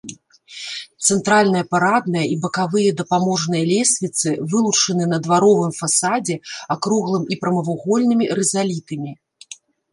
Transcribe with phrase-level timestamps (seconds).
[1.09, 6.35] Цэнтральная парадная і бакавыя дапаможныя лесвіцы вылучаны на дваровым фасадзе
[6.79, 9.11] акруглым і прамавугольнымі рызалітамі.